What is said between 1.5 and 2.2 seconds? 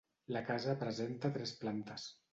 plantes.